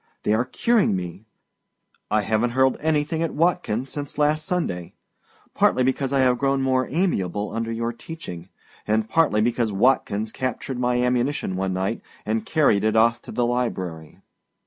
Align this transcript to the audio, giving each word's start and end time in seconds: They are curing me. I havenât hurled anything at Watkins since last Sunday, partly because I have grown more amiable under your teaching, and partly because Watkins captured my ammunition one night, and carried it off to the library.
They 0.23 0.33
are 0.33 0.45
curing 0.45 0.95
me. 0.95 1.25
I 2.09 2.23
havenât 2.23 2.53
hurled 2.53 2.75
anything 2.79 3.21
at 3.21 3.35
Watkins 3.35 3.91
since 3.91 4.17
last 4.17 4.47
Sunday, 4.47 4.95
partly 5.53 5.83
because 5.83 6.11
I 6.11 6.21
have 6.21 6.39
grown 6.39 6.63
more 6.63 6.87
amiable 6.89 7.51
under 7.53 7.71
your 7.71 7.93
teaching, 7.93 8.49
and 8.87 9.07
partly 9.07 9.41
because 9.41 9.71
Watkins 9.71 10.31
captured 10.31 10.79
my 10.79 10.97
ammunition 11.03 11.55
one 11.55 11.73
night, 11.73 12.01
and 12.25 12.47
carried 12.47 12.83
it 12.83 12.95
off 12.95 13.21
to 13.21 13.31
the 13.31 13.45
library. 13.45 14.19